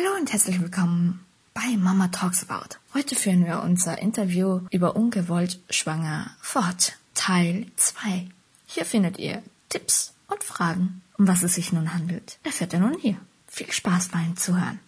Hallo 0.00 0.16
und 0.18 0.32
herzlich 0.32 0.58
willkommen 0.62 1.26
bei 1.52 1.76
Mama 1.76 2.08
Talks 2.08 2.48
About. 2.48 2.76
Heute 2.94 3.14
führen 3.14 3.44
wir 3.44 3.62
unser 3.62 3.98
Interview 3.98 4.60
über 4.70 4.96
ungewollt 4.96 5.58
schwanger 5.68 6.30
fort. 6.40 6.94
Teil 7.12 7.66
2. 7.76 8.26
Hier 8.66 8.86
findet 8.86 9.18
ihr 9.18 9.42
Tipps 9.68 10.14
und 10.28 10.42
Fragen, 10.42 11.02
um 11.18 11.28
was 11.28 11.42
es 11.42 11.56
sich 11.56 11.74
nun 11.74 11.92
handelt. 11.92 12.38
Erfährt 12.44 12.72
ihr 12.72 12.78
nun 12.78 12.96
hier. 12.98 13.16
Viel 13.46 13.70
Spaß 13.70 14.08
beim 14.08 14.38
Zuhören. 14.38 14.80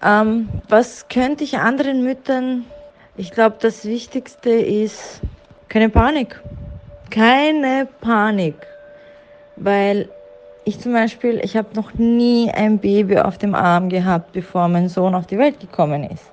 Ähm, 0.00 0.48
was 0.68 1.08
könnte 1.08 1.42
ich 1.42 1.58
anderen 1.58 2.04
Müttern? 2.04 2.66
Ich 3.16 3.32
glaube, 3.32 3.56
das 3.60 3.84
Wichtigste 3.84 4.50
ist 4.50 5.22
keine 5.68 5.88
Panik. 5.88 6.40
Keine 7.10 7.88
Panik. 8.00 8.54
Weil 9.56 10.08
ich 10.64 10.80
zum 10.80 10.92
Beispiel, 10.92 11.40
ich 11.42 11.56
habe 11.56 11.68
noch 11.74 11.94
nie 11.94 12.50
ein 12.50 12.78
Baby 12.78 13.18
auf 13.18 13.38
dem 13.38 13.54
Arm 13.54 13.88
gehabt, 13.88 14.32
bevor 14.32 14.68
mein 14.68 14.88
Sohn 14.88 15.14
auf 15.14 15.26
die 15.26 15.38
Welt 15.38 15.60
gekommen 15.60 16.04
ist. 16.04 16.24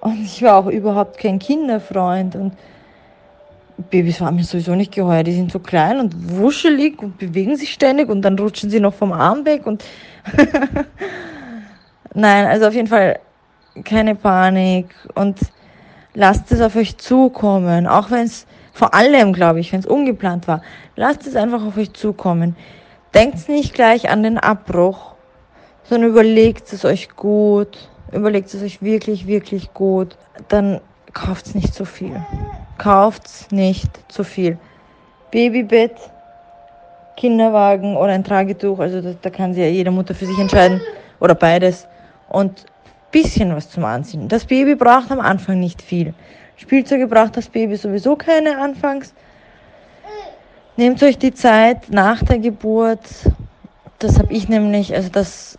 Und 0.00 0.24
ich 0.24 0.42
war 0.42 0.56
auch 0.56 0.66
überhaupt 0.66 1.18
kein 1.18 1.38
Kinderfreund 1.38 2.36
und 2.36 2.52
Babys 3.90 4.20
waren 4.20 4.36
mir 4.36 4.44
sowieso 4.44 4.74
nicht 4.74 4.92
geheuer. 4.92 5.22
Die 5.22 5.34
sind 5.34 5.52
so 5.52 5.58
klein 5.58 6.00
und 6.00 6.38
wuschelig 6.38 7.02
und 7.02 7.18
bewegen 7.18 7.56
sich 7.56 7.72
ständig 7.72 8.08
und 8.08 8.22
dann 8.22 8.38
rutschen 8.38 8.70
sie 8.70 8.80
noch 8.80 8.94
vom 8.94 9.12
Arm 9.12 9.44
weg 9.44 9.66
und 9.66 9.84
Nein, 12.14 12.46
also 12.46 12.66
auf 12.66 12.74
jeden 12.74 12.88
Fall 12.88 13.18
keine 13.84 14.14
Panik 14.14 14.86
und 15.14 15.38
lasst 16.14 16.50
es 16.50 16.62
auf 16.62 16.74
euch 16.76 16.96
zukommen, 16.96 17.86
auch 17.86 18.10
wenn 18.10 18.24
es 18.24 18.46
vor 18.72 18.94
allem, 18.94 19.34
glaube 19.34 19.60
ich, 19.60 19.70
wenn 19.72 19.80
es 19.80 19.86
ungeplant 19.86 20.48
war. 20.48 20.62
Lasst 20.96 21.26
es 21.26 21.36
einfach 21.36 21.62
auf 21.62 21.76
euch 21.76 21.92
zukommen. 21.92 22.56
Denkt 23.16 23.48
nicht 23.48 23.72
gleich 23.72 24.10
an 24.10 24.22
den 24.22 24.36
Abbruch, 24.36 25.14
sondern 25.84 26.10
überlegt 26.10 26.70
es 26.74 26.84
euch 26.84 27.08
gut. 27.16 27.88
Überlegt 28.12 28.52
es 28.52 28.62
euch 28.62 28.82
wirklich, 28.82 29.26
wirklich 29.26 29.72
gut. 29.72 30.18
Dann 30.48 30.82
kauft 31.14 31.54
nicht 31.54 31.72
zu 31.72 31.86
viel. 31.86 32.22
Kauft 32.76 33.50
nicht 33.50 33.88
zu 34.12 34.22
viel. 34.22 34.58
Babybett, 35.30 35.96
Kinderwagen 37.16 37.96
oder 37.96 38.12
ein 38.12 38.22
Tragetuch, 38.22 38.78
also 38.80 39.00
da, 39.00 39.14
da 39.22 39.30
kann 39.30 39.54
sich 39.54 39.62
ja 39.62 39.70
jede 39.70 39.90
Mutter 39.90 40.14
für 40.14 40.26
sich 40.26 40.38
entscheiden 40.38 40.82
oder 41.18 41.34
beides. 41.34 41.88
Und 42.28 42.66
bisschen 43.12 43.56
was 43.56 43.70
zum 43.70 43.86
Anziehen. 43.86 44.28
Das 44.28 44.44
Baby 44.44 44.74
braucht 44.74 45.10
am 45.10 45.20
Anfang 45.20 45.58
nicht 45.58 45.80
viel. 45.80 46.12
Spielzeuge 46.56 47.06
braucht 47.06 47.38
das 47.38 47.48
Baby 47.48 47.76
sowieso 47.76 48.14
keine 48.14 48.58
anfangs. 48.58 49.14
Nehmt 50.78 51.02
euch 51.02 51.16
die 51.16 51.32
Zeit 51.32 51.88
nach 51.88 52.22
der 52.22 52.38
Geburt. 52.38 53.00
Das 53.98 54.18
habe 54.18 54.30
ich 54.30 54.46
nämlich, 54.50 54.94
also 54.94 55.08
das 55.08 55.58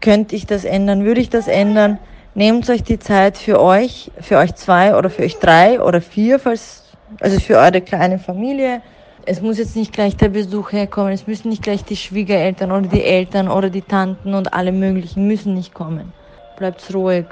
könnte 0.00 0.34
ich 0.34 0.46
das 0.46 0.64
ändern, 0.64 1.04
würde 1.04 1.20
ich 1.20 1.28
das 1.28 1.46
ändern. 1.46 1.98
Nehmt 2.34 2.70
euch 2.70 2.82
die 2.82 2.98
Zeit 2.98 3.36
für 3.36 3.60
euch, 3.60 4.10
für 4.18 4.38
euch 4.38 4.54
zwei 4.54 4.96
oder 4.96 5.10
für 5.10 5.24
euch 5.24 5.38
drei 5.38 5.78
oder 5.82 6.00
vier, 6.00 6.38
falls, 6.38 6.84
also 7.20 7.38
für 7.38 7.58
eure 7.58 7.82
kleine 7.82 8.18
Familie. 8.18 8.80
Es 9.26 9.42
muss 9.42 9.58
jetzt 9.58 9.76
nicht 9.76 9.92
gleich 9.92 10.16
der 10.16 10.30
Besuch 10.30 10.72
herkommen, 10.72 11.12
es 11.12 11.26
müssen 11.26 11.50
nicht 11.50 11.62
gleich 11.62 11.84
die 11.84 11.96
Schwiegereltern 11.96 12.72
oder 12.72 12.88
die 12.88 13.04
Eltern 13.04 13.48
oder 13.48 13.68
die 13.68 13.82
Tanten 13.82 14.32
und 14.32 14.54
alle 14.54 14.72
möglichen 14.72 15.26
müssen 15.26 15.52
nicht 15.52 15.74
kommen. 15.74 16.14
Bleibt 16.56 16.94
ruhig. 16.94 17.26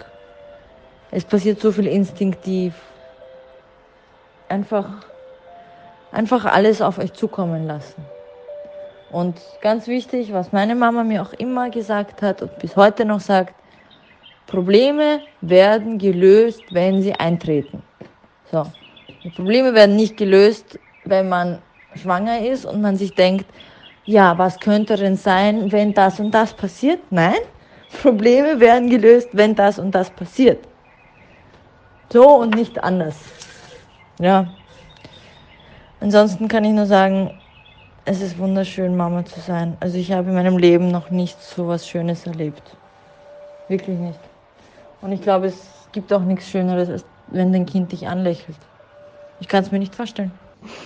Es 1.11 1.25
passiert 1.25 1.59
so 1.61 1.73
viel 1.73 1.87
instinktiv. 1.87 2.75
Einfach 4.51 5.07
einfach 6.15 6.45
alles 6.45 6.81
auf 6.81 6.99
euch 6.99 7.13
zukommen 7.13 7.67
lassen. 7.67 8.05
Und 9.11 9.41
ganz 9.61 9.87
wichtig, 9.87 10.33
was 10.33 10.53
meine 10.53 10.75
Mama 10.75 11.05
mir 11.05 11.23
auch 11.23 11.33
immer 11.35 11.71
gesagt 11.71 12.23
hat 12.23 12.41
und 12.41 12.57
bis 12.59 12.77
heute 12.77 13.05
noch 13.05 13.21
sagt, 13.21 13.55
Probleme 14.47 15.21
werden 15.41 15.99
gelöst, 15.99 16.63
wenn 16.71 17.03
sie 17.03 17.15
eintreten. 17.15 17.83
So. 18.51 18.65
Die 19.25 19.31
Probleme 19.31 19.75
werden 19.75 19.97
nicht 19.97 20.17
gelöst, 20.17 20.79
wenn 21.05 21.29
man 21.29 21.59
schwanger 21.95 22.47
ist 22.47 22.65
und 22.65 22.81
man 22.81 22.97
sich 22.97 23.15
denkt, 23.15 23.47
ja, 24.07 24.37
was 24.37 24.61
könnte 24.61 24.97
denn 24.97 25.17
sein, 25.17 25.73
wenn 25.73 25.95
das 25.95 26.21
und 26.21 26.31
das 26.33 26.53
passiert? 26.53 27.01
Nein, 27.11 27.41
Probleme 28.03 28.61
werden 28.61 28.91
gelöst, 28.91 29.31
wenn 29.33 29.55
das 29.55 29.79
und 29.79 29.93
das 29.95 30.11
passiert. 30.11 30.59
So 32.13 32.29
und 32.37 32.55
nicht 32.55 32.83
anders. 32.83 33.17
Ja, 34.21 34.47
Ansonsten 36.01 36.49
kann 36.49 36.65
ich 36.65 36.73
nur 36.73 36.87
sagen, 36.87 37.31
es 38.05 38.21
ist 38.21 38.39
wunderschön, 38.39 38.97
Mama 38.97 39.25
zu 39.25 39.41
sein. 39.41 39.77
Also 39.81 39.97
ich 39.97 40.13
habe 40.13 40.29
in 40.29 40.35
meinem 40.35 40.59
Leben 40.59 40.89
noch 40.89 41.11
nicht 41.11 41.43
so 41.43 41.69
was 41.69 41.89
Schönes 41.89 42.27
erlebt. 42.27 42.77
Wirklich 43.69 43.99
nicht. 43.99 44.21
Und 45.01 45.13
ich 45.13 45.23
glaube, 45.23 45.47
es 45.47 45.89
gibt 45.93 46.13
auch 46.13 46.23
nichts 46.23 46.49
Schöneres, 46.49 46.89
als 46.91 47.05
wenn 47.27 47.53
dein 47.53 47.67
Kind 47.67 47.93
dich 47.93 48.07
anlächelt. 48.09 48.59
Ich 49.39 49.49
kann 49.49 49.63
es 49.65 49.73
mir 49.73 49.79
nicht 49.79 49.95
vorstellen. 49.95 50.33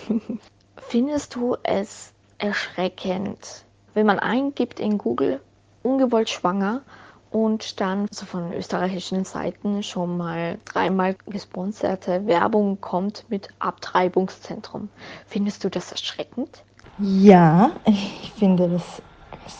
Findest 0.76 1.34
du 1.34 1.56
es 1.64 2.12
erschreckend, 2.38 3.64
wenn 3.94 4.06
man 4.06 4.18
eingibt 4.18 4.80
in 4.80 4.98
Google 4.98 5.40
ungewollt 5.82 6.30
schwanger 6.30 6.82
und 7.30 7.80
dann 7.80 8.06
so 8.10 8.26
von 8.26 8.52
österreichischen 8.52 9.24
Seiten 9.24 9.82
schon 9.82 10.16
mal 10.16 10.58
dreimal 10.64 11.16
gesponserte 11.26 12.26
Werbung 12.26 12.80
kommt 12.80 13.24
mit 13.28 13.48
Abtreibungszentrum. 13.58 14.88
Findest 15.26 15.64
du 15.64 15.68
das 15.68 15.92
erschreckend? 15.92 16.62
Ja, 16.98 17.70
ich 17.84 18.32
finde 18.36 18.68
das 18.68 19.02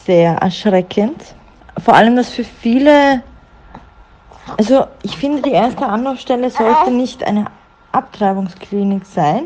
sehr 0.04 0.36
erschreckend. 0.36 1.34
Vor 1.78 1.94
allem, 1.94 2.16
dass 2.16 2.30
für 2.30 2.44
viele, 2.44 3.22
also 4.56 4.86
ich 5.02 5.16
finde, 5.16 5.42
die 5.42 5.52
erste 5.52 5.86
Anlaufstelle 5.86 6.50
sollte 6.50 6.90
nicht 6.90 7.22
eine 7.22 7.46
Abtreibungsklinik 7.92 9.06
sein, 9.06 9.44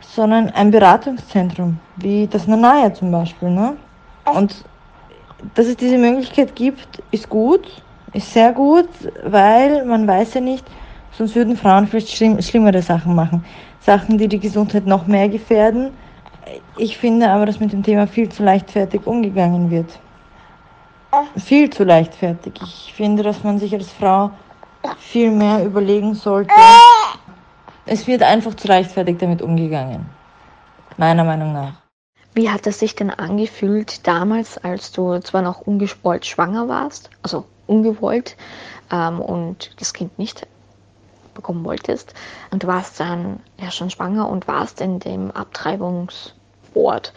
sondern 0.00 0.50
ein 0.50 0.70
Beratungszentrum, 0.70 1.78
wie 1.96 2.26
das 2.26 2.46
Nanaya 2.46 2.92
zum 2.94 3.10
Beispiel. 3.10 3.50
Ne? 3.50 3.76
Und 4.32 4.64
dass 5.54 5.66
es 5.66 5.76
diese 5.76 5.98
Möglichkeit 5.98 6.54
gibt, 6.54 7.02
ist 7.10 7.28
gut, 7.28 7.82
ist 8.12 8.32
sehr 8.32 8.52
gut, 8.52 8.88
weil 9.24 9.84
man 9.84 10.06
weiß 10.06 10.34
ja 10.34 10.40
nicht, 10.40 10.64
sonst 11.12 11.34
würden 11.34 11.56
Frauen 11.56 11.86
vielleicht 11.86 12.10
schlimm, 12.10 12.40
schlimmere 12.42 12.82
Sachen 12.82 13.14
machen. 13.14 13.44
Sachen, 13.80 14.18
die 14.18 14.28
die 14.28 14.40
Gesundheit 14.40 14.86
noch 14.86 15.06
mehr 15.06 15.28
gefährden. 15.28 15.90
Ich 16.76 16.98
finde 16.98 17.30
aber, 17.30 17.46
dass 17.46 17.60
mit 17.60 17.72
dem 17.72 17.82
Thema 17.82 18.06
viel 18.06 18.28
zu 18.28 18.42
leichtfertig 18.42 19.06
umgegangen 19.06 19.70
wird. 19.70 19.98
Viel 21.36 21.70
zu 21.70 21.84
leichtfertig. 21.84 22.54
Ich 22.62 22.92
finde, 22.94 23.22
dass 23.22 23.42
man 23.42 23.58
sich 23.58 23.72
als 23.74 23.92
Frau 23.92 24.30
viel 24.98 25.30
mehr 25.30 25.64
überlegen 25.64 26.14
sollte. 26.14 26.52
Es 27.86 28.06
wird 28.06 28.22
einfach 28.22 28.54
zu 28.54 28.68
leichtfertig 28.68 29.18
damit 29.18 29.42
umgegangen. 29.42 30.06
Meiner 30.96 31.24
Meinung 31.24 31.52
nach. 31.52 31.79
Wie 32.40 32.48
hat 32.48 32.66
es 32.66 32.78
sich 32.78 32.94
denn 32.94 33.10
angefühlt 33.10 34.06
damals, 34.06 34.56
als 34.56 34.92
du 34.92 35.18
zwar 35.18 35.42
noch 35.42 35.60
ungewollt 35.60 36.24
schwanger 36.24 36.68
warst, 36.68 37.10
also 37.22 37.44
ungewollt 37.66 38.34
ähm, 38.90 39.20
und 39.20 39.78
das 39.78 39.92
Kind 39.92 40.18
nicht 40.18 40.46
bekommen 41.34 41.66
wolltest 41.66 42.14
und 42.50 42.62
du 42.62 42.66
warst 42.66 42.98
dann 42.98 43.40
ja 43.60 43.70
schon 43.70 43.90
schwanger 43.90 44.26
und 44.26 44.48
warst 44.48 44.80
in 44.80 45.00
dem 45.00 45.30
Abtreibungsort. 45.32 47.12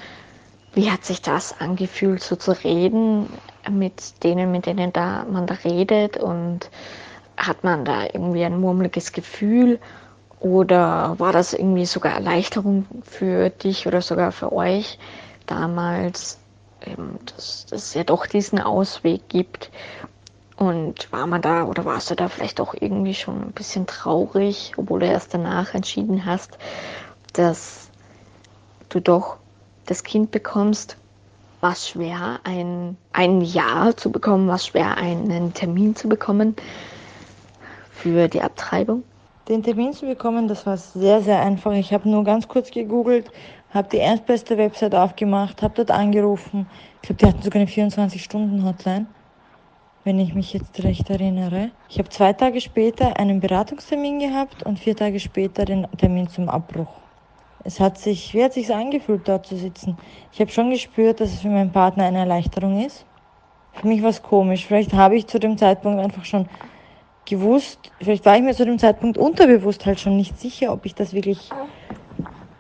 Wie 0.74 0.92
hat 0.92 1.06
sich 1.06 1.22
das 1.22 1.58
angefühlt, 1.58 2.22
so 2.22 2.36
zu 2.36 2.52
reden 2.52 3.30
mit 3.72 4.26
denen, 4.26 4.52
mit 4.52 4.66
denen 4.66 4.92
da 4.92 5.26
man 5.32 5.48
da 5.48 5.54
redet 5.64 6.18
und 6.18 6.70
hat 7.38 7.64
man 7.64 7.86
da 7.86 8.04
irgendwie 8.12 8.44
ein 8.44 8.60
murmeliges 8.60 9.14
Gefühl 9.14 9.80
oder 10.44 11.16
war 11.20 11.32
das 11.32 11.54
irgendwie 11.54 11.86
sogar 11.86 12.12
Erleichterung 12.14 12.86
für 13.04 13.50
dich 13.50 13.88
oder 13.88 14.02
sogar 14.02 14.34
für 14.34 14.52
euch 14.52 15.00
damals, 15.46 16.38
ähm, 16.82 17.18
dass, 17.26 17.66
dass 17.68 17.84
es 17.84 17.94
ja 17.94 18.04
doch 18.04 18.28
diesen 18.28 18.60
Ausweg 18.60 19.30
gibt? 19.30 19.72
Und 20.58 21.12
war 21.14 21.28
man 21.28 21.42
da 21.42 21.64
oder 21.64 21.86
warst 21.86 22.12
du 22.12 22.16
da 22.16 22.28
vielleicht 22.28 22.60
auch 22.60 22.76
irgendwie 22.78 23.14
schon 23.14 23.42
ein 23.42 23.52
bisschen 23.54 23.88
traurig, 23.88 24.74
obwohl 24.76 25.00
du 25.00 25.06
erst 25.06 25.34
danach 25.34 25.74
entschieden 25.74 26.26
hast, 26.26 26.58
dass 27.32 27.90
du 28.90 29.00
doch 29.00 29.38
das 29.86 30.04
Kind 30.04 30.32
bekommst? 30.32 30.98
War 31.62 31.72
es 31.72 31.88
schwer, 31.88 32.42
ein, 32.44 32.98
ein 33.14 33.40
Jahr 33.40 33.96
zu 33.96 34.12
bekommen? 34.12 34.50
War 34.50 34.56
es 34.56 34.68
schwer, 34.68 34.98
einen 34.98 35.54
Termin 35.54 35.96
zu 35.96 36.10
bekommen 36.10 36.58
für 37.94 38.28
die 38.28 38.42
Abtreibung? 38.42 39.04
Den 39.50 39.62
Termin 39.62 39.92
zu 39.92 40.06
bekommen, 40.06 40.48
das 40.48 40.66
war 40.66 40.78
sehr, 40.78 41.22
sehr 41.22 41.42
einfach. 41.42 41.74
Ich 41.74 41.92
habe 41.92 42.08
nur 42.08 42.24
ganz 42.24 42.48
kurz 42.48 42.72
gegoogelt, 42.72 43.30
habe 43.74 43.90
die 43.90 43.98
erstbeste 43.98 44.58
Website 44.58 44.96
aufgemacht, 44.96 45.62
habe 45.62 45.74
dort 45.76 45.92
angerufen. 45.92 46.66
Ich 47.02 47.10
glaube, 47.10 47.20
die 47.20 47.26
hatten 47.26 47.42
sogar 47.42 47.62
eine 47.62 47.70
24-Stunden-Hotline, 47.70 49.06
wenn 50.06 50.20
ich 50.20 50.34
mich 50.34 50.54
jetzt 50.54 50.82
recht 50.82 51.10
erinnere. 51.10 51.72
Ich 51.90 52.00
habe 52.00 52.08
zwei 52.08 52.32
Tage 52.32 52.62
später 52.62 53.18
einen 53.20 53.42
Beratungstermin 53.42 54.20
gehabt 54.20 54.64
und 54.64 54.80
vier 54.80 54.96
Tage 54.96 55.20
später 55.20 55.66
den 55.66 55.88
Termin 55.98 56.30
zum 56.30 56.48
Abbruch. 56.48 57.02
Es 57.66 57.82
hat 57.82 57.98
sich, 57.98 58.34
wie 58.34 58.46
hat 58.46 58.54
sich 58.54 58.74
angefühlt, 58.74 59.28
dort 59.28 59.46
zu 59.46 59.58
sitzen? 59.58 59.98
Ich 60.32 60.40
habe 60.40 60.52
schon 60.52 60.70
gespürt, 60.70 61.20
dass 61.20 61.34
es 61.34 61.42
für 61.42 61.50
meinen 61.50 61.72
Partner 61.74 62.06
eine 62.06 62.20
Erleichterung 62.20 62.86
ist. 62.86 63.06
Für 63.74 63.88
mich 63.88 64.02
war 64.02 64.10
es 64.10 64.22
komisch. 64.22 64.66
Vielleicht 64.66 64.94
habe 64.94 65.18
ich 65.18 65.28
zu 65.28 65.38
dem 65.38 65.58
Zeitpunkt 65.58 66.00
einfach 66.00 66.24
schon 66.24 66.48
gewusst, 67.26 67.80
vielleicht 68.02 68.26
war 68.26 68.36
ich 68.36 68.42
mir 68.42 68.54
zu 68.54 68.66
dem 68.66 68.80
Zeitpunkt 68.80 69.18
unterbewusst 69.18 69.86
halt 69.86 70.00
schon 70.00 70.18
nicht 70.18 70.40
sicher, 70.40 70.74
ob 70.74 70.86
ich 70.86 70.96
das 70.96 71.14
wirklich 71.14 71.50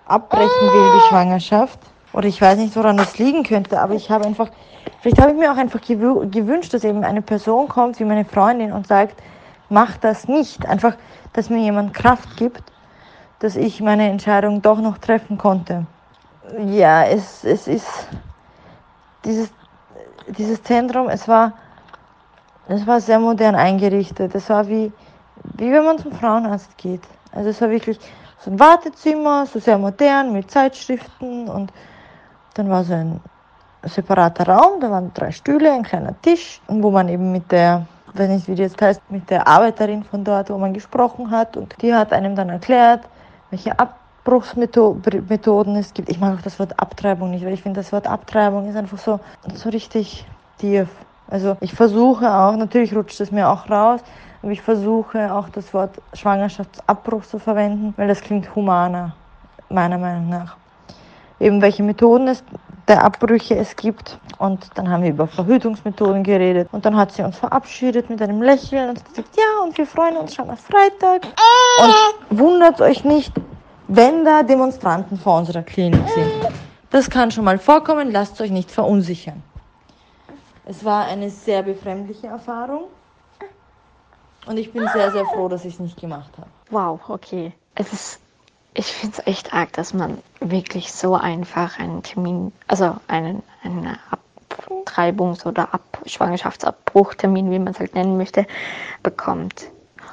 abbrechen 0.06 0.48
will, 0.48 0.92
die 0.95 1.07
Schwangerschaft. 1.10 1.80
Oder 2.13 2.27
ich 2.27 2.39
weiß 2.39 2.60
nicht, 2.60 2.75
woran 2.75 2.98
das 2.98 3.18
liegen 3.18 3.44
könnte, 3.44 3.80
aber 3.80 3.95
ich 3.95 4.12
habe 4.12 4.25
einfach, 4.25 4.50
vielleicht 5.01 5.19
habe 5.19 5.31
ich 5.31 5.38
mir 5.38 5.51
auch 5.51 5.57
einfach 5.57 5.81
gewünscht, 5.81 6.74
dass 6.74 6.83
eben 6.83 7.04
eine 7.04 7.21
Person 7.21 7.68
kommt 7.68 8.00
wie 8.00 8.06
meine 8.06 8.24
Freundin 8.24 8.71
und 8.71 8.86
sagt, 8.88 9.21
mach 9.69 9.98
das 9.98 10.27
nicht. 10.27 10.65
Einfach, 10.68 10.95
dass 11.33 11.50
mir 11.50 11.60
jemand 11.60 11.94
Kraft 11.94 12.38
gibt, 12.38 12.63
dass 13.39 13.56
ich 13.56 13.81
meine 13.81 14.10
Entscheidung 14.10 14.62
doch 14.62 14.80
noch 14.80 15.00
treffen 15.00 15.38
konnte. 15.38 15.86
Ja, 16.68 17.04
es, 17.06 17.44
es 17.44 17.68
ist 17.68 18.07
dieses, 19.25 19.51
dieses 20.27 20.62
Zentrum, 20.62 21.10
es 21.10 21.27
war, 21.27 21.54
es 22.68 22.88
war 22.88 23.01
sehr 23.01 23.19
modern 23.19 23.56
eingerichtet. 23.56 24.33
Es 24.36 24.50
war 24.50 24.68
wie, 24.68 24.92
wie 25.57 25.71
wenn 25.71 25.83
man 25.83 25.98
zum 25.98 26.13
Frauenarzt 26.13 26.77
geht. 26.77 27.01
Also 27.31 27.50
es 27.50 27.62
war 27.62 27.69
wirklich 27.69 28.00
so 28.39 28.51
ein 28.51 28.60
Wartezimmer, 28.60 29.45
so 29.45 29.60
sehr 29.60 29.77
modern 29.77 30.33
mit 30.33 30.51
Zeitschriften 30.51 31.48
und 31.48 31.71
dann 32.54 32.69
war 32.69 32.83
so 32.83 32.94
ein 32.94 33.19
separater 33.83 34.48
Raum, 34.48 34.80
da 34.80 34.89
waren 34.92 35.12
drei 35.13 35.31
Stühle, 35.31 35.71
ein 35.71 35.83
kleiner 35.83 36.19
Tisch, 36.21 36.62
wo 36.68 36.92
man 36.92 37.10
eben 37.10 37.31
mit 37.31 37.51
der, 37.51 37.86
weiß 38.13 38.30
nicht 38.30 38.48
wie 38.48 38.56
die 38.56 38.62
jetzt 38.62 38.81
heißt, 38.81 39.01
mit 39.10 39.30
der 39.30 39.48
Arbeiterin 39.48 40.04
von 40.04 40.24
dort, 40.24 40.50
wo 40.50 40.57
man 40.57 40.74
gesprochen 40.74 41.31
hat 41.31 41.57
und 41.57 41.75
die 41.81 41.94
hat 41.94 42.13
einem 42.13 42.36
dann 42.36 42.50
erklärt, 42.50 43.01
welche 43.50 43.77
Abbruchsmethoden 43.77 45.75
es 45.75 45.94
gibt. 45.94 46.10
Ich 46.10 46.19
mag 46.19 46.38
auch 46.38 46.42
das 46.42 46.60
Wort 46.60 46.80
Abtreibung 46.80 47.31
nicht, 47.31 47.45
weil 47.45 47.54
ich 47.54 47.63
finde, 47.63 47.81
das 47.81 47.92
Wort 47.92 48.07
Abtreibung 48.07 48.69
ist 48.69 48.75
einfach 48.75 48.98
so, 48.98 49.19
so 49.54 49.69
richtig 49.69 50.25
tief. 50.57 50.88
Also 51.28 51.58
ich 51.62 51.74
versuche 51.74 52.31
auch, 52.31 52.56
natürlich 52.56 52.96
rutscht 52.96 53.20
es 53.20 53.31
mir 53.31 53.50
auch 53.50 53.70
raus, 53.70 54.02
aber 54.42 54.52
ich 54.52 54.62
versuche 54.62 55.34
auch 55.34 55.50
das 55.50 55.74
Wort 55.74 56.02
Schwangerschaftsabbruch 56.14 57.24
zu 57.24 57.40
verwenden, 57.40 57.94
weil 57.98 58.08
das 58.08 58.22
klingt 58.22 58.54
humaner, 58.56 59.16
meiner 59.70 59.98
Meinung 59.98 60.30
nach. 60.30 60.58
Eben 61.40 61.62
welche 61.62 61.84
Methoden 61.84 62.28
es 62.28 62.44
der 62.88 63.04
Abbrüche 63.04 63.56
es 63.56 63.75
gibt. 63.75 64.18
Und 64.38 64.70
dann 64.75 64.90
haben 64.90 65.04
wir 65.04 65.12
über 65.12 65.28
Verhütungsmethoden 65.28 66.24
geredet. 66.24 66.68
Und 66.72 66.86
dann 66.86 66.96
hat 66.96 67.12
sie 67.12 67.24
uns 67.24 67.38
verabschiedet 67.38 68.10
mit 68.10 68.22
einem 68.22 68.42
Lächeln 68.42 68.90
und 68.90 69.06
gesagt, 69.06 69.30
ja, 69.36 69.64
und 69.64 69.78
wir 69.78 69.86
freuen 69.86 70.18
uns 70.18 70.36
schon 70.36 70.50
auf 70.50 70.60
Freitag. 70.60 71.28
Und 71.81 72.40
wundert 72.40 72.81
euch 72.81 73.04
nicht, 73.04 73.34
wenn 73.88 74.25
da 74.25 74.44
Demonstranten 74.44 75.18
vor 75.18 75.40
unserer 75.40 75.64
Klinik 75.64 76.08
sind. 76.10 76.31
Das 76.90 77.10
kann 77.10 77.31
schon 77.31 77.46
mal 77.46 77.58
vorkommen, 77.58 78.12
lasst 78.12 78.40
euch 78.42 78.52
nicht 78.52 78.70
verunsichern. 78.70 79.42
Es 80.65 80.86
war 80.86 81.06
eine 81.06 81.30
sehr 81.30 81.63
befremdliche 81.63 82.27
Erfahrung. 82.27 82.86
Und 84.45 84.57
ich 84.57 84.71
bin 84.74 84.88
sehr, 84.89 85.12
sehr 85.12 85.25
froh, 85.25 85.48
dass 85.48 85.65
ich 85.65 85.75
es 85.75 85.80
nicht 85.80 86.00
gemacht 86.00 86.31
habe. 86.38 86.50
Wow, 86.69 87.00
okay. 87.10 87.54
Es 87.75 87.94
ist, 87.94 88.19
ich 88.74 88.88
finde 88.88 89.18
es 89.18 89.27
echt 89.27 89.54
arg, 89.54 89.71
dass 89.74 89.94
man 89.94 90.18
wirklich 90.39 90.92
so 90.92 91.15
einfach 91.15 91.80
einen 91.80 92.04
Termin, 92.04 92.51
also 92.68 92.95
einen, 93.07 93.42
einen 93.63 93.98
Abtreibungs- 94.50 95.45
oder 95.45 95.74
Ab 95.74 95.81
Schwangerschaftsabbruchtermin, 96.06 97.51
wie 97.51 97.60
man 97.60 97.74
es 97.74 97.80
halt 97.80 97.95
nennen 97.95 98.18
möchte, 98.18 98.45
bekommt. 99.01 99.69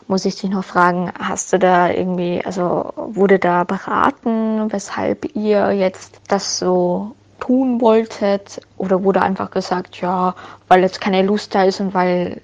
Muss 0.06 0.24
ich 0.24 0.36
dich 0.36 0.50
noch 0.50 0.64
fragen, 0.64 1.12
hast 1.18 1.52
du 1.52 1.58
da 1.58 1.90
irgendwie, 1.90 2.42
also 2.44 2.92
wurde 2.96 3.38
da 3.38 3.64
beraten, 3.64 4.72
weshalb 4.72 5.36
ihr 5.36 5.72
jetzt 5.72 6.20
das 6.28 6.58
so 6.58 7.14
tun 7.50 7.80
wolltet? 7.80 8.60
Oder 8.78 9.02
wurde 9.02 9.22
einfach 9.22 9.50
gesagt, 9.50 10.00
ja, 10.00 10.36
weil 10.68 10.82
jetzt 10.82 11.00
keine 11.00 11.22
Lust 11.22 11.52
da 11.52 11.64
ist 11.64 11.80
und 11.80 11.94
weil 11.94 12.40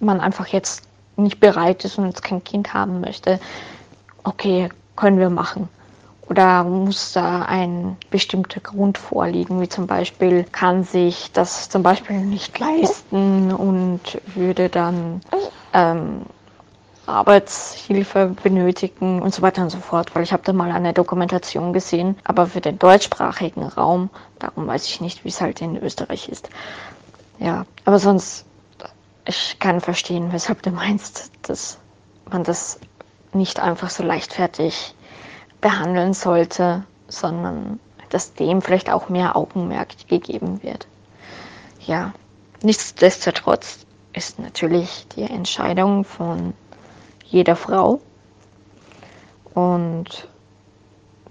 man 0.00 0.20
einfach 0.20 0.48
jetzt 0.48 0.82
nicht 1.16 1.40
bereit 1.40 1.82
ist 1.86 1.96
und 1.96 2.06
jetzt 2.06 2.22
kein 2.22 2.44
Kind 2.44 2.74
haben 2.74 3.00
möchte, 3.00 3.40
okay, 4.22 4.68
können 4.96 5.18
wir 5.18 5.30
machen. 5.30 5.70
Oder 6.28 6.64
muss 6.64 7.14
da 7.14 7.42
ein 7.42 7.96
bestimmter 8.10 8.60
Grund 8.60 8.98
vorliegen, 8.98 9.62
wie 9.62 9.68
zum 9.68 9.86
Beispiel 9.86 10.44
kann 10.44 10.84
sich 10.84 11.30
das 11.32 11.70
zum 11.70 11.82
Beispiel 11.82 12.18
nicht 12.18 12.58
leisten 12.58 13.50
und 13.50 14.00
würde 14.34 14.68
dann 14.68 15.22
ähm, 15.72 16.22
Arbeitshilfe 17.06 18.34
benötigen 18.42 19.20
und 19.22 19.34
so 19.34 19.42
weiter 19.42 19.62
und 19.62 19.70
so 19.70 19.78
fort, 19.78 20.14
weil 20.14 20.22
ich 20.22 20.32
habe 20.32 20.42
da 20.44 20.52
mal 20.52 20.70
eine 20.70 20.92
Dokumentation 20.92 21.72
gesehen, 21.72 22.16
aber 22.24 22.46
für 22.46 22.60
den 22.60 22.78
deutschsprachigen 22.78 23.64
Raum, 23.64 24.10
darum 24.38 24.66
weiß 24.66 24.86
ich 24.86 25.00
nicht, 25.00 25.24
wie 25.24 25.28
es 25.28 25.40
halt 25.40 25.60
in 25.60 25.76
Österreich 25.76 26.28
ist. 26.28 26.48
Ja, 27.38 27.66
aber 27.84 27.98
sonst 27.98 28.46
ich 29.26 29.58
kann 29.58 29.80
verstehen, 29.80 30.32
weshalb 30.32 30.62
du 30.62 30.70
meinst, 30.70 31.30
dass 31.42 31.78
man 32.30 32.44
das 32.44 32.78
nicht 33.32 33.60
einfach 33.60 33.90
so 33.90 34.02
leichtfertig 34.02 34.94
behandeln 35.60 36.12
sollte, 36.12 36.84
sondern 37.08 37.80
dass 38.10 38.34
dem 38.34 38.62
vielleicht 38.62 38.90
auch 38.90 39.08
mehr 39.08 39.34
Augenmerk 39.34 40.08
gegeben 40.08 40.62
wird. 40.62 40.86
Ja, 41.80 42.12
nichtsdestotrotz 42.62 43.86
ist 44.12 44.38
natürlich 44.38 45.06
die 45.16 45.22
Entscheidung 45.22 46.04
von 46.04 46.54
jeder 47.34 47.56
Frau 47.56 48.00
und 49.54 50.28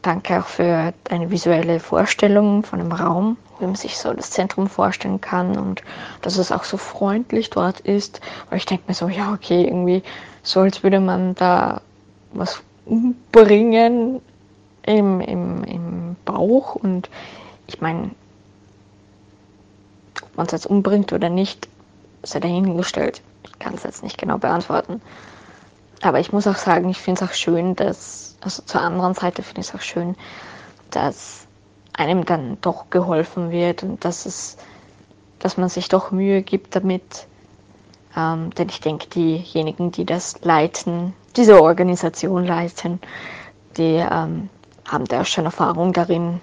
danke 0.02 0.40
auch 0.40 0.48
für 0.48 0.94
deine 1.06 1.32
visuelle 1.32 1.80
Vorstellung 1.80 2.64
von 2.64 2.80
dem 2.80 2.92
Raum 2.92 3.38
wie 3.60 3.66
man 3.66 3.76
sich 3.76 3.98
so 3.98 4.14
das 4.14 4.32
Zentrum 4.32 4.68
vorstellen 4.68 5.22
kann 5.22 5.58
und 5.58 5.84
dass 6.22 6.38
es 6.38 6.52
auch 6.52 6.64
so 6.64 6.78
freundlich 6.78 7.50
dort 7.50 7.80
ist. 7.80 8.22
Weil 8.50 8.58
ich 8.58 8.66
denke 8.66 8.84
mir 8.88 8.94
so, 8.94 9.08
ja, 9.08 9.34
okay, 9.34 9.64
irgendwie 9.64 10.04
so, 10.44 10.62
als 10.62 10.84
würde 10.84 11.00
man 11.00 11.36
da 11.36 11.82
was 12.34 12.62
umbringen 12.86 14.22
im, 14.86 15.22
im, 15.22 15.64
im 15.64 16.16
Bauch. 16.26 16.76
Und 16.76 17.10
ich 17.68 17.80
meine, 17.80 18.12
ob 20.22 20.38
man 20.38 20.46
es 20.48 20.52
jetzt 20.52 20.66
umbringt 20.66 21.14
oder 21.14 21.30
nicht, 21.30 21.68
sei 22.24 22.40
dahingestellt. 22.40 23.22
Ich 23.46 23.60
kann 23.60 23.76
es 23.76 23.84
jetzt 23.84 24.04
nicht 24.04 24.18
genau 24.18 24.38
beantworten. 24.38 25.02
Aber 26.04 26.20
ich 26.20 26.34
muss 26.34 26.48
auch 26.48 26.58
sagen, 26.58 26.90
ich 26.90 27.00
finde 27.00 27.24
es 27.24 27.30
auch 27.30 27.34
schön, 27.34 27.76
dass, 27.76 28.36
also 28.42 28.62
zur 28.64 28.82
anderen 28.82 29.14
Seite 29.14 29.42
finde 29.42 29.62
ich 29.62 29.70
es 29.70 29.76
auch 29.76 29.82
schön, 29.82 30.16
dass 30.92 31.48
einem 31.94 32.26
dann 32.26 32.58
doch 32.62 32.90
geholfen 32.90 33.52
wird 33.52 33.84
und 33.84 34.04
dass 34.04 34.26
es, 34.26 34.58
dass 35.40 35.58
man 35.58 35.70
sich 35.70 35.88
doch 35.88 36.12
Mühe 36.12 36.42
gibt 36.42 36.76
damit. 36.76 37.28
Ähm, 38.18 38.52
denn 38.52 38.70
ich 38.70 38.82
denke, 38.82 39.08
diejenigen, 39.08 39.92
die 39.92 40.06
das 40.06 40.42
leiten, 40.42 41.14
diese 41.38 41.62
Organisation 41.62 42.46
leiten, 42.46 43.00
die 43.78 43.96
ähm, 43.96 44.50
haben 44.86 45.06
da 45.06 45.24
schon 45.24 45.46
Erfahrung 45.46 45.94
darin, 45.94 46.42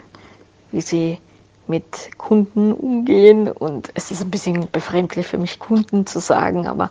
wie 0.73 0.81
sie 0.81 1.19
mit 1.67 2.17
Kunden 2.17 2.73
umgehen. 2.73 3.49
Und 3.49 3.91
es 3.95 4.11
ist 4.11 4.23
ein 4.23 4.31
bisschen 4.31 4.69
befremdlich 4.71 5.27
für 5.27 5.39
mich, 5.39 5.59
Kunden 5.59 6.07
zu 6.07 6.19
sagen, 6.19 6.67
aber 6.67 6.91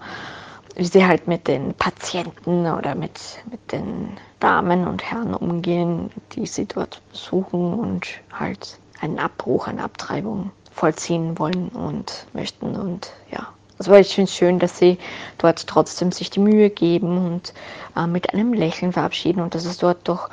wie 0.75 0.85
sie 0.85 1.05
halt 1.05 1.27
mit 1.27 1.47
den 1.47 1.73
Patienten 1.73 2.65
oder 2.71 2.95
mit, 2.95 3.19
mit 3.49 3.71
den 3.71 4.17
Damen 4.39 4.88
und 4.88 5.03
Herren 5.03 5.33
umgehen, 5.33 6.09
die 6.33 6.45
sie 6.45 6.65
dort 6.65 7.01
besuchen 7.11 7.73
und 7.73 8.07
halt 8.31 8.77
einen 9.01 9.19
Abbruch, 9.19 9.67
eine 9.67 9.83
Abtreibung 9.83 10.51
vollziehen 10.71 11.38
wollen 11.39 11.69
und 11.69 12.25
möchten. 12.33 12.75
Und 12.75 13.11
ja, 13.31 13.47
also 13.77 13.93
ich 13.93 14.13
finde 14.13 14.29
es 14.29 14.35
schön, 14.35 14.59
dass 14.59 14.77
sie 14.77 14.97
dort 15.38 15.67
trotzdem 15.67 16.11
sich 16.11 16.29
die 16.29 16.39
Mühe 16.39 16.69
geben 16.69 17.17
und 17.17 17.53
äh, 17.95 18.07
mit 18.07 18.33
einem 18.33 18.53
Lächeln 18.53 18.93
verabschieden 18.93 19.41
und 19.41 19.55
dass 19.55 19.65
es 19.65 19.77
dort 19.77 20.07
doch 20.07 20.29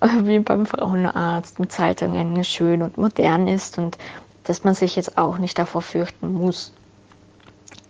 äh, 0.00 0.08
wie 0.22 0.38
beim 0.38 0.66
Frauenarzt 0.66 1.58
mit 1.58 1.72
Zeitungen 1.72 2.42
schön 2.44 2.82
und 2.82 2.96
modern 2.96 3.48
ist 3.48 3.78
und 3.78 3.98
dass 4.44 4.64
man 4.64 4.74
sich 4.74 4.96
jetzt 4.96 5.18
auch 5.18 5.38
nicht 5.38 5.58
davor 5.58 5.82
fürchten 5.82 6.32
muss, 6.32 6.72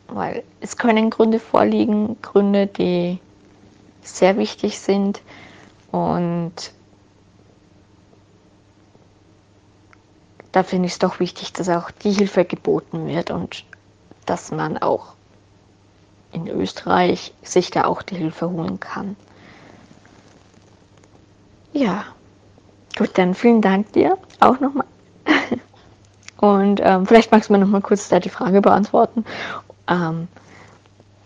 weil 0.08 0.42
es 0.60 0.76
können 0.76 1.10
Gründe 1.10 1.40
vorliegen, 1.40 2.20
Gründe, 2.22 2.66
die 2.66 3.18
sehr 4.02 4.36
wichtig 4.36 4.78
sind 4.78 5.20
und 5.90 6.52
da 10.52 10.62
finde 10.62 10.86
ich 10.86 10.92
es 10.92 10.98
doch 10.98 11.20
wichtig, 11.20 11.52
dass 11.52 11.68
auch 11.68 11.90
die 11.90 12.12
Hilfe 12.12 12.44
geboten 12.44 13.06
wird 13.08 13.30
und 13.30 13.64
dass 14.25 14.50
man 14.50 14.78
auch 14.78 15.14
in 16.32 16.48
Österreich 16.48 17.34
sich 17.42 17.70
da 17.70 17.84
auch 17.84 18.02
die 18.02 18.16
Hilfe 18.16 18.50
holen 18.50 18.80
kann. 18.80 19.16
Ja, 21.72 22.04
gut, 22.96 23.10
dann 23.18 23.34
vielen 23.34 23.60
Dank 23.60 23.92
dir 23.92 24.16
auch 24.40 24.58
nochmal. 24.60 24.86
Und 26.38 26.80
ähm, 26.82 27.06
vielleicht 27.06 27.32
magst 27.32 27.48
du 27.48 27.52
mir 27.52 27.58
nochmal 27.58 27.82
kurz 27.82 28.08
da 28.08 28.20
die 28.20 28.28
Frage 28.28 28.60
beantworten, 28.60 29.25
ähm, 29.88 30.28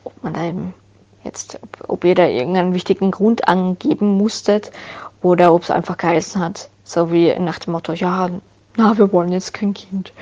ob 0.04 0.22
man 0.22 0.34
da 0.34 0.44
eben 0.44 0.74
jetzt, 1.24 1.58
ob, 1.62 1.90
ob 1.90 2.04
ihr 2.04 2.14
da 2.14 2.26
irgendeinen 2.26 2.74
wichtigen 2.74 3.10
Grund 3.10 3.48
angeben 3.48 4.16
musstet 4.16 4.70
oder 5.22 5.52
ob 5.52 5.62
es 5.62 5.70
einfach 5.70 5.96
geheißen 5.96 6.40
hat, 6.40 6.68
so 6.84 7.12
wie 7.12 7.34
nach 7.38 7.58
dem 7.58 7.72
Motto, 7.72 7.92
ja, 7.92 8.30
na, 8.76 8.96
wir 8.96 9.12
wollen 9.12 9.32
jetzt 9.32 9.52
kein 9.52 9.74
Kind. 9.74 10.12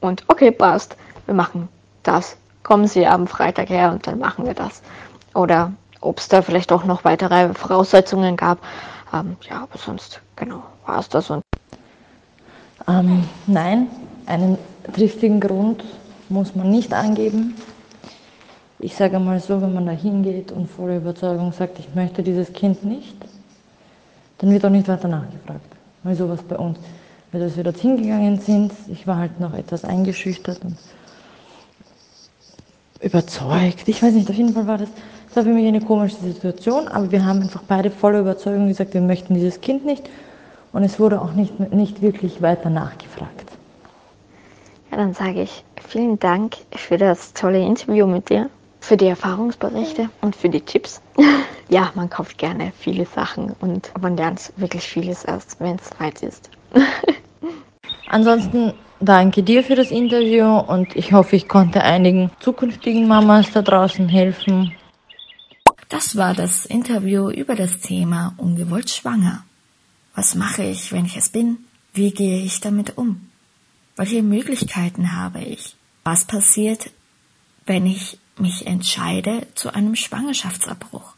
Und 0.00 0.24
okay, 0.28 0.50
passt, 0.50 0.96
wir 1.26 1.34
machen 1.34 1.68
das. 2.02 2.36
Kommen 2.62 2.88
Sie 2.88 3.06
am 3.06 3.26
Freitag 3.26 3.68
her 3.68 3.92
und 3.92 4.06
dann 4.06 4.18
machen 4.18 4.46
wir 4.46 4.54
das. 4.54 4.82
Oder 5.34 5.72
ob 6.00 6.18
es 6.18 6.28
da 6.28 6.42
vielleicht 6.42 6.72
auch 6.72 6.84
noch 6.84 7.04
weitere 7.04 7.52
Voraussetzungen 7.54 8.36
gab. 8.36 8.58
Ähm, 9.12 9.36
ja, 9.48 9.62
aber 9.62 9.78
sonst, 9.78 10.20
genau, 10.36 10.62
war 10.86 10.98
es 10.98 11.08
das. 11.08 11.30
Und 11.30 11.42
ähm, 12.88 13.24
nein, 13.46 13.88
einen 14.26 14.58
triftigen 14.92 15.40
Grund 15.40 15.84
muss 16.28 16.54
man 16.54 16.70
nicht 16.70 16.92
angeben. 16.92 17.54
Ich 18.78 18.96
sage 18.96 19.18
mal 19.18 19.40
so, 19.40 19.60
wenn 19.62 19.72
man 19.72 19.86
da 19.86 19.92
hingeht 19.92 20.52
und 20.52 20.68
voller 20.68 20.96
Überzeugung 20.96 21.52
sagt, 21.52 21.78
ich 21.78 21.94
möchte 21.94 22.22
dieses 22.22 22.52
Kind 22.52 22.84
nicht, 22.84 23.16
dann 24.38 24.50
wird 24.50 24.64
auch 24.64 24.70
nicht 24.70 24.88
weiter 24.88 25.08
nachgefragt. 25.08 25.64
Weil 26.02 26.16
sowas 26.16 26.42
bei 26.42 26.56
uns, 26.56 26.78
weil 27.32 27.42
als 27.42 27.56
wir 27.56 27.64
dort 27.64 27.78
hingegangen 27.78 28.38
sind, 28.38 28.72
ich 28.88 29.06
war 29.06 29.16
halt 29.16 29.40
noch 29.40 29.54
etwas 29.54 29.84
eingeschüchtert 29.84 30.64
und 30.64 30.76
überzeugt. 33.00 33.88
Ich 33.88 34.02
weiß 34.02 34.14
nicht, 34.14 34.28
auf 34.28 34.36
jeden 34.36 34.52
Fall 34.52 34.66
war 34.66 34.78
das, 34.78 34.88
das 35.26 35.36
war 35.36 35.42
für 35.44 35.50
mich 35.50 35.66
eine 35.66 35.80
komische 35.80 36.16
Situation, 36.16 36.88
aber 36.88 37.10
wir 37.10 37.24
haben 37.24 37.42
einfach 37.42 37.62
beide 37.66 37.90
voller 37.90 38.20
Überzeugung 38.20 38.68
gesagt, 38.68 38.94
wir 38.94 39.00
möchten 39.00 39.34
dieses 39.34 39.60
Kind 39.60 39.84
nicht 39.84 40.08
und 40.72 40.82
es 40.84 40.98
wurde 40.98 41.20
auch 41.20 41.32
nicht, 41.32 41.58
nicht 41.72 42.02
wirklich 42.02 42.42
weiter 42.42 42.70
nachgefragt. 42.70 43.50
Ja, 44.90 44.96
dann 44.96 45.14
sage 45.14 45.42
ich 45.42 45.64
vielen 45.88 46.18
Dank 46.18 46.56
für 46.74 46.98
das 46.98 47.32
tolle 47.32 47.64
Interview 47.64 48.06
mit 48.06 48.30
dir 48.30 48.50
für 48.84 48.96
die 48.98 49.06
Erfahrungsberichte 49.06 50.10
und 50.20 50.36
für 50.36 50.50
die 50.50 50.60
Tipps. 50.60 51.00
ja, 51.68 51.90
man 51.94 52.10
kauft 52.10 52.36
gerne 52.36 52.72
viele 52.78 53.06
Sachen 53.06 53.54
und 53.60 53.90
man 54.00 54.16
lernt 54.16 54.52
wirklich 54.56 54.84
vieles 54.84 55.24
erst, 55.24 55.58
wenn 55.60 55.76
es 55.76 55.90
weit 55.98 56.22
ist. 56.22 56.50
Ansonsten 58.08 58.74
danke 59.00 59.42
dir 59.42 59.64
für 59.64 59.74
das 59.74 59.90
Interview 59.90 60.44
und 60.44 60.94
ich 60.96 61.12
hoffe, 61.12 61.34
ich 61.34 61.48
konnte 61.48 61.82
einigen 61.82 62.30
zukünftigen 62.40 63.08
Mamas 63.08 63.50
da 63.52 63.62
draußen 63.62 64.08
helfen. 64.08 64.74
Das 65.88 66.16
war 66.16 66.34
das 66.34 66.66
Interview 66.66 67.30
über 67.30 67.54
das 67.54 67.80
Thema 67.80 68.34
ungewollt 68.36 68.90
schwanger. 68.90 69.44
Was 70.14 70.34
mache 70.34 70.62
ich, 70.62 70.92
wenn 70.92 71.06
ich 71.06 71.16
es 71.16 71.30
bin? 71.30 71.58
Wie 71.94 72.10
gehe 72.10 72.42
ich 72.42 72.60
damit 72.60 72.98
um? 72.98 73.30
Welche 73.96 74.22
Möglichkeiten 74.22 75.12
habe 75.12 75.40
ich? 75.40 75.76
Was 76.02 76.24
passiert, 76.24 76.90
wenn 77.64 77.86
ich 77.86 78.18
mich 78.36 78.66
entscheide 78.66 79.46
zu 79.54 79.72
einem 79.72 79.94
Schwangerschaftsabbruch? 79.94 81.14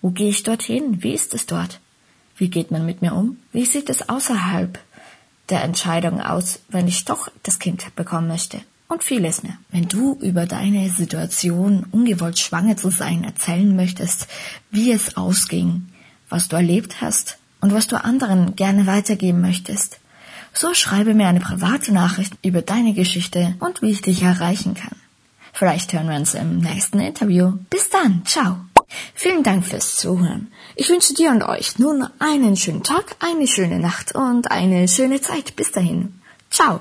Wo 0.00 0.10
gehe 0.10 0.30
ich 0.30 0.42
dorthin? 0.42 1.02
Wie 1.02 1.12
ist 1.12 1.34
es 1.34 1.44
dort? 1.44 1.80
Wie 2.36 2.48
geht 2.48 2.70
man 2.70 2.86
mit 2.86 3.02
mir 3.02 3.14
um? 3.14 3.36
Wie 3.52 3.66
sieht 3.66 3.90
es 3.90 4.08
außerhalb 4.08 4.78
der 5.50 5.62
Entscheidung 5.64 6.22
aus, 6.22 6.60
wenn 6.68 6.88
ich 6.88 7.04
doch 7.04 7.30
das 7.42 7.58
Kind 7.58 7.94
bekommen 7.94 8.28
möchte? 8.28 8.60
Und 8.88 9.04
vieles 9.04 9.42
mehr. 9.42 9.58
Wenn 9.68 9.86
du 9.86 10.14
über 10.22 10.46
deine 10.46 10.88
Situation, 10.88 11.84
ungewollt 11.90 12.38
schwanger 12.38 12.78
zu 12.78 12.88
sein, 12.88 13.22
erzählen 13.22 13.76
möchtest, 13.76 14.28
wie 14.70 14.92
es 14.92 15.18
ausging, 15.18 15.88
was 16.30 16.48
du 16.48 16.56
erlebt 16.56 17.02
hast 17.02 17.36
und 17.60 17.74
was 17.74 17.86
du 17.86 18.02
anderen 18.02 18.56
gerne 18.56 18.86
weitergeben 18.86 19.42
möchtest, 19.42 20.00
so 20.58 20.74
schreibe 20.74 21.14
mir 21.14 21.28
eine 21.28 21.38
private 21.38 21.92
Nachricht 21.92 22.34
über 22.42 22.62
deine 22.62 22.92
Geschichte 22.92 23.54
und 23.60 23.80
wie 23.80 23.92
ich 23.92 24.02
dich 24.02 24.22
erreichen 24.22 24.74
kann. 24.74 24.96
Vielleicht 25.52 25.92
hören 25.92 26.08
wir 26.08 26.16
uns 26.16 26.34
im 26.34 26.58
nächsten 26.58 26.98
Interview. 26.98 27.52
Bis 27.70 27.90
dann, 27.90 28.22
ciao. 28.24 28.56
Vielen 29.14 29.44
Dank 29.44 29.64
fürs 29.64 29.96
Zuhören. 29.96 30.50
Ich 30.74 30.88
wünsche 30.88 31.14
dir 31.14 31.30
und 31.30 31.44
euch 31.44 31.78
nun 31.78 32.08
einen 32.18 32.56
schönen 32.56 32.82
Tag, 32.82 33.16
eine 33.20 33.46
schöne 33.46 33.78
Nacht 33.78 34.16
und 34.16 34.50
eine 34.50 34.88
schöne 34.88 35.20
Zeit. 35.20 35.54
Bis 35.54 35.70
dahin. 35.70 36.20
Ciao. 36.50 36.80